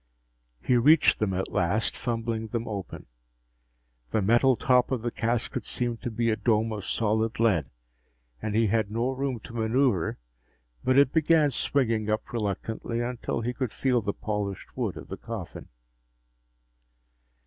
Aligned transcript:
He 0.63 0.77
reached 0.77 1.19
them 1.19 1.31
at 1.31 1.51
last, 1.51 1.95
fumbling 1.95 2.47
them 2.47 2.67
open. 2.67 3.05
The 4.09 4.23
metal 4.23 4.55
top 4.55 4.89
of 4.91 5.03
the 5.03 5.11
casket 5.11 5.63
seemed 5.63 6.01
to 6.01 6.09
be 6.09 6.31
a 6.31 6.35
dome 6.35 6.71
of 6.73 6.85
solid 6.85 7.39
lead, 7.39 7.69
and 8.41 8.55
he 8.55 8.65
had 8.65 8.89
no 8.89 9.11
room 9.11 9.39
to 9.41 9.53
maneuver, 9.53 10.17
but 10.83 10.97
it 10.97 11.13
began 11.13 11.51
swinging 11.51 12.09
up 12.09 12.33
reluctantly, 12.33 12.99
until 13.01 13.41
he 13.41 13.53
could 13.53 13.71
feel 13.71 14.01
the 14.01 14.11
polished 14.11 14.75
wood 14.75 14.97
of 14.97 15.07
the 15.07 15.17
coffin. 15.17 15.69